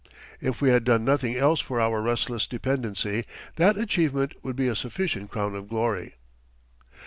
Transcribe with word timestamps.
If 0.39 0.61
we 0.61 0.69
had 0.69 0.83
done 0.83 1.05
nothing 1.05 1.35
else 1.35 1.59
for 1.59 1.79
our 1.79 2.01
restless 2.01 2.47
dependency, 2.47 3.23
that 3.57 3.77
achievement 3.77 4.33
would 4.41 4.55
be 4.55 4.67
a 4.67 4.75
sufficient 4.75 5.29
crown 5.29 5.53
of 5.53 5.67
glory. 5.69 6.15